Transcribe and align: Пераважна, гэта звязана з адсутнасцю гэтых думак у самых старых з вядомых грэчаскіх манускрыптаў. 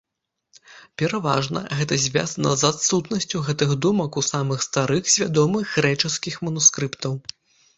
Пераважна, 1.01 1.59
гэта 1.81 1.99
звязана 2.05 2.53
з 2.61 2.71
адсутнасцю 2.73 3.43
гэтых 3.49 3.75
думак 3.87 4.11
у 4.23 4.25
самых 4.31 4.65
старых 4.69 5.03
з 5.17 5.25
вядомых 5.25 5.65
грэчаскіх 5.77 6.35
манускрыптаў. 6.49 7.13